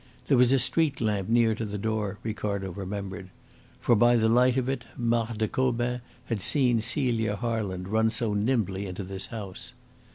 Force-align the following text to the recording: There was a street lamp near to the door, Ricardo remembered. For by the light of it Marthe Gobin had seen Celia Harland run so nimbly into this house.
There 0.25 0.35
was 0.37 0.51
a 0.51 0.57
street 0.57 0.99
lamp 0.99 1.29
near 1.29 1.53
to 1.53 1.63
the 1.63 1.77
door, 1.77 2.17
Ricardo 2.23 2.71
remembered. 2.71 3.29
For 3.79 3.93
by 3.95 4.15
the 4.15 4.27
light 4.27 4.57
of 4.57 4.67
it 4.67 4.85
Marthe 4.97 5.51
Gobin 5.51 6.01
had 6.25 6.41
seen 6.41 6.81
Celia 6.81 7.35
Harland 7.35 7.87
run 7.87 8.09
so 8.09 8.33
nimbly 8.33 8.87
into 8.87 9.03
this 9.03 9.27
house. 9.27 9.75